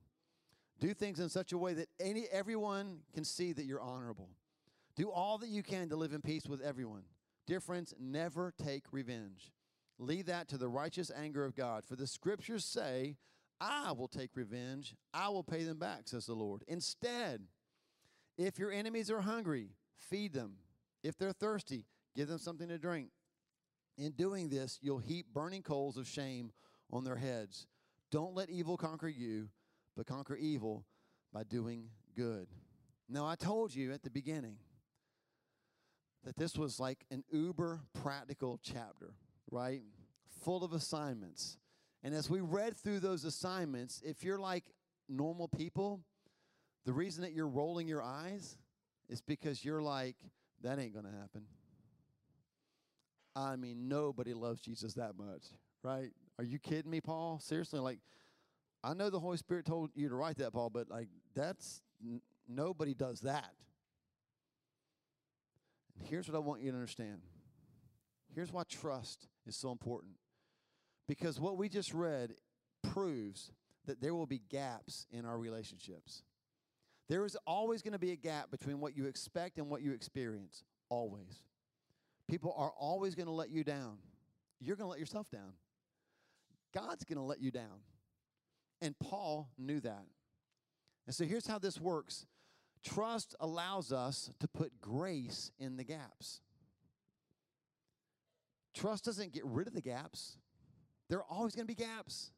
[0.79, 4.29] Do things in such a way that any everyone can see that you're honorable.
[4.95, 7.03] Do all that you can to live in peace with everyone.
[7.47, 9.51] Dear friends, never take revenge.
[9.97, 11.85] Leave that to the righteous anger of God.
[11.85, 13.17] For the scriptures say,
[13.61, 16.63] I will take revenge, I will pay them back, says the Lord.
[16.67, 17.41] Instead,
[18.37, 20.55] if your enemies are hungry, feed them.
[21.03, 21.85] If they're thirsty,
[22.15, 23.09] give them something to drink.
[23.97, 26.51] In doing this, you'll heap burning coals of shame
[26.91, 27.67] on their heads.
[28.11, 29.49] Don't let evil conquer you
[29.95, 30.85] but conquer evil
[31.33, 32.47] by doing good.
[33.07, 34.57] Now, I told you at the beginning
[36.23, 39.13] that this was like an uber practical chapter,
[39.51, 39.81] right?
[40.43, 41.57] Full of assignments.
[42.03, 44.65] And as we read through those assignments, if you're like
[45.07, 46.01] normal people,
[46.85, 48.57] the reason that you're rolling your eyes
[49.09, 50.15] is because you're like,
[50.61, 51.43] that ain't going to happen.
[53.35, 55.43] I mean, nobody loves Jesus that much,
[55.83, 56.09] right?
[56.39, 57.39] Are you kidding me, Paul?
[57.39, 57.99] Seriously, like,
[58.85, 62.21] I know the Holy Spirit told you to write that, Paul, but like that's n-
[62.47, 63.51] nobody does that.
[65.97, 67.21] And here's what I want you to understand.
[68.35, 70.13] Here's why trust is so important.
[71.07, 72.35] Because what we just read
[72.83, 73.51] proves
[73.87, 76.21] that there will be gaps in our relationships.
[77.09, 79.93] There is always going to be a gap between what you expect and what you
[79.93, 80.63] experience.
[80.89, 81.41] Always.
[82.27, 83.97] People are always going to let you down.
[84.59, 85.53] You're going to let yourself down.
[86.73, 87.79] God's going to let you down.
[88.81, 90.05] And Paul knew that.
[91.05, 92.25] And so here's how this works
[92.83, 96.41] trust allows us to put grace in the gaps.
[98.75, 100.37] Trust doesn't get rid of the gaps,
[101.09, 102.31] there are always going to be gaps.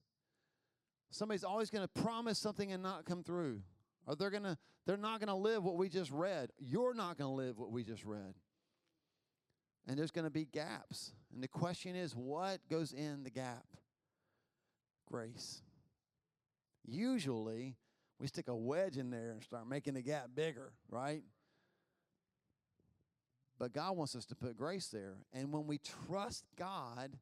[1.10, 3.62] Somebody's always going to promise something and not come through.
[4.06, 6.50] Or they're going to they're not going to live what we just read.
[6.58, 8.36] You're not going to live what we just read.
[9.86, 11.12] And there's going to be gaps.
[11.34, 13.66] And the question is what goes in the gap?
[15.06, 15.62] Grace.
[16.88, 17.76] Usually,
[18.20, 21.22] we stick a wedge in there and start making the gap bigger, right?
[23.60, 25.18] But God wants us to put grace there.
[25.34, 27.18] And when we trust God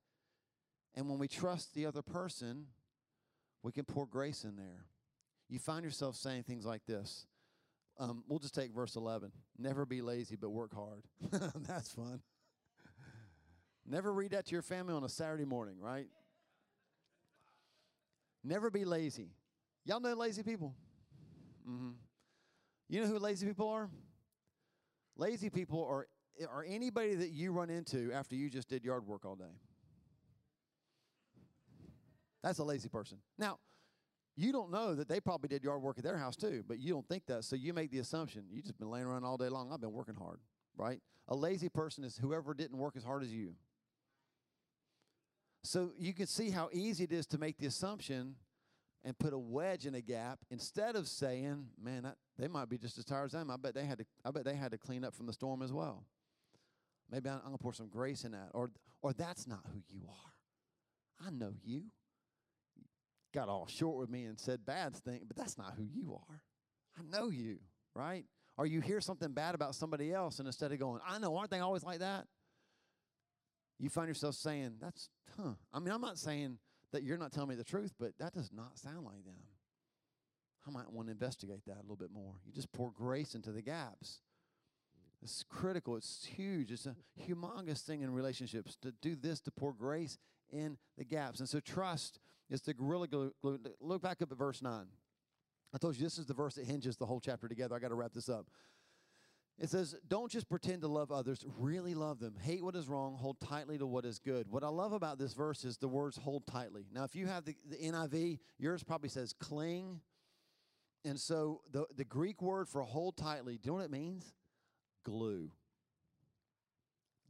[0.94, 2.68] and when we trust the other person,
[3.64, 4.86] we can pour grace in there.
[5.50, 7.26] You find yourself saying things like this.
[7.98, 9.32] Um, we'll just take verse 11.
[9.58, 11.06] Never be lazy, but work hard.
[11.68, 12.22] That's fun.
[13.88, 16.08] Never read that to your family on a Saturday morning, right?
[18.44, 19.30] Never be lazy.
[19.86, 20.74] Y'all know lazy people?
[21.70, 21.92] Mm-hmm.
[22.90, 23.90] You know who lazy people are?
[25.16, 26.08] Lazy people are,
[26.52, 29.46] are anybody that you run into after you just did yard work all day.
[32.44, 33.18] That's a lazy person.
[33.38, 33.60] Now,
[34.36, 36.94] you don't know that they probably did yard work at their house too, but you
[36.94, 37.44] don't think that.
[37.44, 39.72] So you make the assumption you just been laying around all day long.
[39.72, 40.40] I've been working hard,
[40.78, 41.00] right?
[41.28, 43.54] A lazy person is whoever didn't work as hard as you.
[45.64, 48.36] So you can see how easy it is to make the assumption
[49.06, 52.98] and put a wedge in a gap instead of saying, "Man, they might be just
[52.98, 53.52] as tired as I am.
[53.52, 54.06] I bet they had to.
[54.26, 56.06] I bet they had to clean up from the storm as well.
[57.10, 60.02] Maybe I'm, I'm gonna pour some grace in that, or or that's not who you
[60.10, 61.28] are.
[61.28, 61.84] I know you.
[63.32, 66.42] Got all short with me and said bad things, but that's not who you are.
[66.98, 67.60] I know you,
[67.94, 68.26] right?
[68.58, 71.52] Or you hear something bad about somebody else, and instead of going, "I know, aren't
[71.52, 72.28] they always like that?"
[73.78, 76.58] You find yourself saying, "That's huh." I mean, I'm not saying
[76.96, 79.36] that you're not telling me the truth, but that does not sound like them.
[80.66, 82.36] I might want to investigate that a little bit more.
[82.46, 84.22] You just pour grace into the gaps.
[85.22, 85.96] It's critical.
[85.98, 86.72] It's huge.
[86.72, 90.18] It's a humongous thing in relationships to do this, to pour grace
[90.50, 91.40] in the gaps.
[91.40, 93.32] And so trust is the gorilla glue.
[93.80, 94.86] Look back up at verse 9.
[95.74, 97.76] I told you this is the verse that hinges the whole chapter together.
[97.76, 98.48] I got to wrap this up.
[99.58, 102.36] It says, Don't just pretend to love others, really love them.
[102.42, 104.48] Hate what is wrong, hold tightly to what is good.
[104.50, 106.86] What I love about this verse is the words hold tightly.
[106.94, 110.02] Now, if you have the, the NIV, yours probably says cling.
[111.06, 114.34] And so the, the Greek word for hold tightly, do you know what it means?
[115.04, 115.52] Glue.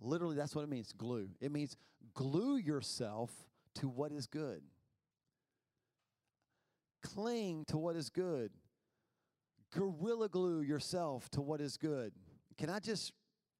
[0.02, 1.30] Literally, that's what it means glue.
[1.42, 1.78] It means
[2.14, 3.32] glue yourself
[3.76, 4.62] to what is good.
[7.04, 8.52] Cling to what is good
[9.76, 12.14] gorilla glue yourself to what is good.
[12.58, 13.12] Can I just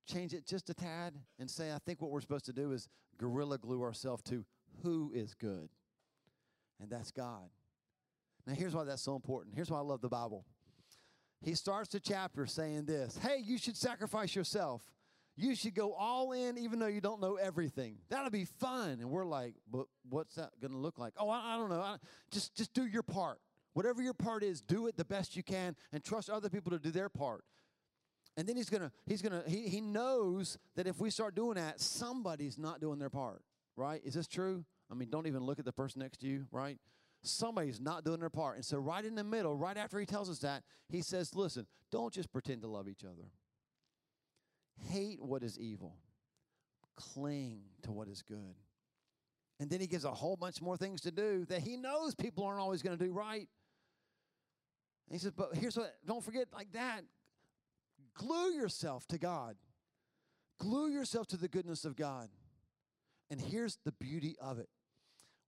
[0.08, 2.88] change it just a tad and say I think what we're supposed to do is
[3.18, 4.46] gorilla glue ourselves to
[4.84, 5.70] who is good,
[6.82, 7.50] and that's God.
[8.46, 9.56] Now, here's why that's so important.
[9.56, 10.46] Here's why I love the Bible.
[11.42, 14.82] He starts the chapter saying this Hey, you should sacrifice yourself.
[15.38, 17.98] You should go all in, even though you don't know everything.
[18.10, 19.00] That'll be fun.
[19.02, 21.14] And we're like, but what's that going to look like?
[21.18, 21.82] Oh, I, I don't know.
[21.82, 21.98] I,
[22.32, 23.40] just, just do your part.
[23.76, 26.80] Whatever your part is, do it the best you can and trust other people to
[26.80, 27.44] do their part.
[28.38, 31.82] And then he's gonna, he's gonna, he, he knows that if we start doing that,
[31.82, 33.42] somebody's not doing their part,
[33.76, 34.02] right?
[34.06, 34.64] Is this true?
[34.90, 36.78] I mean, don't even look at the person next to you, right?
[37.22, 38.56] Somebody's not doing their part.
[38.56, 41.68] And so, right in the middle, right after he tells us that, he says, Listen,
[41.92, 43.30] don't just pretend to love each other.
[44.90, 45.98] Hate what is evil,
[46.96, 48.56] cling to what is good.
[49.60, 52.46] And then he gives a whole bunch more things to do that he knows people
[52.46, 53.48] aren't always going to do right.
[55.08, 57.02] And he says, but here's what, don't forget like that.
[58.14, 59.56] Glue yourself to God.
[60.60, 62.30] Glue yourself to the goodness of God.
[63.30, 64.70] And here's the beauty of it.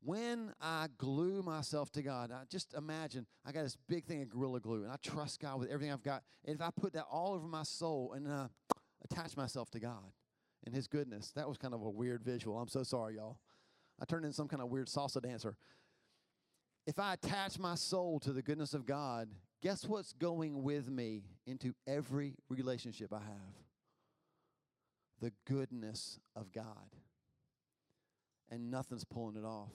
[0.03, 4.29] When I glue myself to God, I just imagine I got this big thing of
[4.29, 6.23] Gorilla Glue, and I trust God with everything I've got.
[6.45, 8.27] And if I put that all over my soul and
[9.03, 10.11] attach myself to God
[10.65, 12.59] and His goodness, that was kind of a weird visual.
[12.59, 13.39] I'm so sorry, y'all.
[13.99, 15.57] I turned into some kind of weird salsa dancer.
[16.85, 19.29] If I attach my soul to the goodness of God,
[19.61, 23.55] guess what's going with me into every relationship I have?
[25.21, 26.95] The goodness of God.
[28.49, 29.73] And nothing's pulling it off.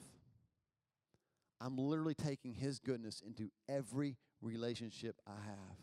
[1.61, 5.77] I'm literally taking His goodness into every relationship I have.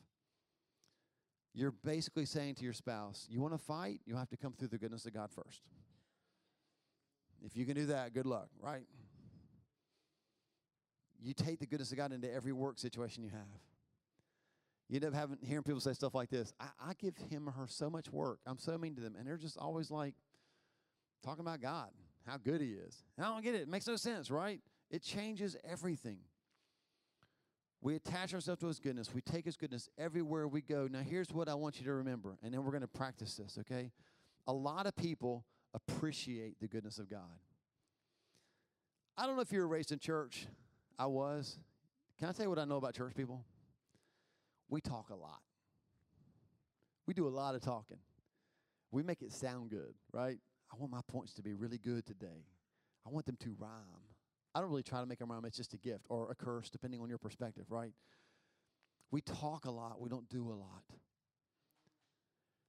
[1.54, 4.00] You're basically saying to your spouse, You want to fight?
[4.06, 5.62] You have to come through the goodness of God first.
[7.42, 8.84] If you can do that, good luck, right?
[11.22, 13.69] You take the goodness of God into every work situation you have.
[14.90, 16.52] You end up having hearing people say stuff like this.
[16.58, 18.40] I, I give him or her so much work.
[18.44, 19.14] I'm so mean to them.
[19.16, 20.14] And they're just always like
[21.24, 21.90] talking about God,
[22.26, 23.04] how good he is.
[23.16, 23.62] And I don't get it.
[23.62, 24.60] It makes no sense, right?
[24.90, 26.18] It changes everything.
[27.80, 29.14] We attach ourselves to his goodness.
[29.14, 30.88] We take his goodness everywhere we go.
[30.90, 33.58] Now, here's what I want you to remember, and then we're going to practice this,
[33.60, 33.92] okay?
[34.48, 37.38] A lot of people appreciate the goodness of God.
[39.16, 40.46] I don't know if you were raised in church.
[40.98, 41.58] I was.
[42.18, 43.44] Can I tell you what I know about church people?
[44.70, 45.40] We talk a lot.
[47.06, 47.98] We do a lot of talking.
[48.92, 50.38] We make it sound good, right?
[50.72, 52.46] I want my points to be really good today.
[53.06, 53.70] I want them to rhyme.
[54.54, 56.70] I don't really try to make them rhyme, it's just a gift or a curse,
[56.70, 57.92] depending on your perspective, right?
[59.10, 60.84] We talk a lot, we don't do a lot.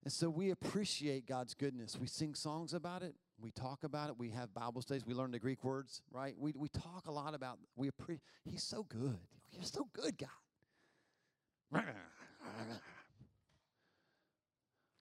[0.04, 1.96] And so we appreciate God's goodness.
[2.00, 3.14] We sing songs about it.
[3.40, 4.18] We talk about it.
[4.18, 5.06] We have Bible studies.
[5.06, 6.34] We learn the Greek words, right?
[6.38, 9.20] We, we talk a lot about, we appreciate, he's so good.
[9.52, 10.30] You're so good, God.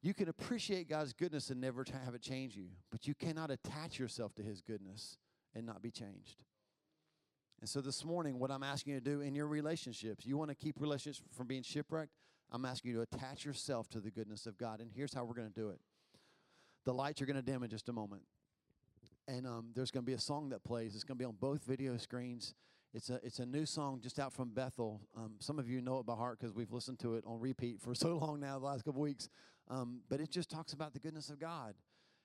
[0.03, 3.99] You can appreciate God's goodness and never have it change you, but you cannot attach
[3.99, 5.19] yourself to his goodness
[5.55, 6.43] and not be changed.
[7.61, 10.49] And so this morning, what I'm asking you to do in your relationships, you want
[10.49, 12.13] to keep relationships from being shipwrecked?
[12.51, 14.81] I'm asking you to attach yourself to the goodness of God.
[14.81, 15.81] And here's how we're going to do it
[16.87, 18.23] the lights are going to dim in just a moment.
[19.29, 20.95] And um, there's going to be a song that plays.
[20.95, 22.55] It's going to be on both video screens.
[22.93, 25.01] It's a, it's a new song just out from Bethel.
[25.17, 27.81] Um, some of you know it by heart because we've listened to it on repeat
[27.81, 29.29] for so long now, the last couple weeks.
[29.69, 31.75] Um, but it just talks about the goodness of God.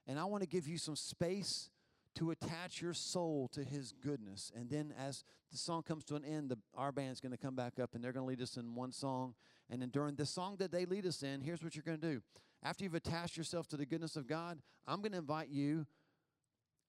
[0.07, 1.69] And I want to give you some space
[2.15, 4.51] to attach your soul to his goodness.
[4.55, 7.55] And then as the song comes to an end, the, our band's going to come
[7.55, 9.35] back up and they're going to lead us in one song.
[9.69, 12.13] And then during the song that they lead us in, here's what you're going to
[12.13, 12.21] do.
[12.63, 15.85] After you've attached yourself to the goodness of God, I'm going to invite you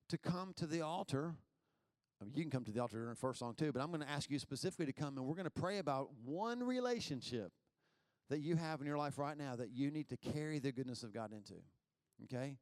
[0.09, 1.35] to come to the altar.
[2.21, 3.89] I mean, you can come to the altar during the first song too, but I'm
[3.89, 7.51] going to ask you specifically to come and we're going to pray about one relationship
[8.29, 11.03] that you have in your life right now that you need to carry the goodness
[11.03, 11.55] of God into.
[12.23, 12.57] Okay?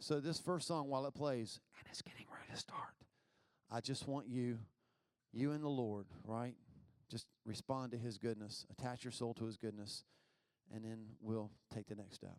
[0.00, 2.94] So, this first song, while it plays, and it's getting ready to start,
[3.70, 4.58] I just want you,
[5.32, 6.54] you and the Lord, right?
[7.10, 10.04] Just respond to His goodness, attach your soul to His goodness,
[10.74, 12.38] and then we'll take the next step.